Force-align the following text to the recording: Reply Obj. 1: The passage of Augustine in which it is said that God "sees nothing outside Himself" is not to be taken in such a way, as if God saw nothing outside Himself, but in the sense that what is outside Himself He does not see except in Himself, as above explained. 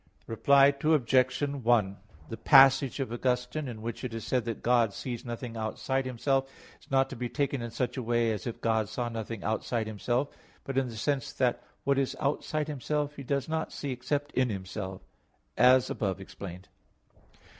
Reply 0.25 0.73
Obj. 0.83 1.39
1: 1.61 1.97
The 2.29 2.35
passage 2.37 2.99
of 2.99 3.11
Augustine 3.13 3.67
in 3.67 3.83
which 3.83 4.03
it 4.03 4.15
is 4.15 4.25
said 4.25 4.45
that 4.45 4.63
God 4.63 4.95
"sees 4.95 5.23
nothing 5.23 5.55
outside 5.55 6.07
Himself" 6.07 6.49
is 6.83 6.89
not 6.89 7.07
to 7.11 7.15
be 7.15 7.29
taken 7.29 7.61
in 7.61 7.69
such 7.69 7.97
a 7.97 8.01
way, 8.01 8.31
as 8.31 8.47
if 8.47 8.59
God 8.61 8.89
saw 8.89 9.09
nothing 9.09 9.43
outside 9.43 9.85
Himself, 9.85 10.29
but 10.63 10.75
in 10.75 10.87
the 10.87 10.95
sense 10.97 11.31
that 11.33 11.61
what 11.83 11.99
is 11.99 12.17
outside 12.19 12.67
Himself 12.67 13.15
He 13.15 13.21
does 13.21 13.47
not 13.47 13.71
see 13.71 13.91
except 13.91 14.31
in 14.31 14.49
Himself, 14.49 15.03
as 15.55 15.87
above 15.91 16.19
explained. 16.19 16.67